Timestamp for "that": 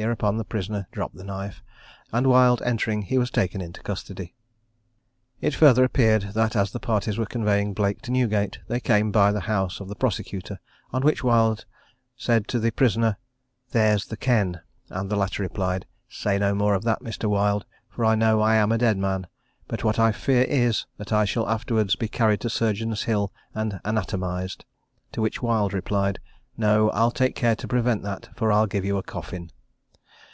6.34-6.54, 16.84-17.02, 20.98-21.12, 28.04-28.28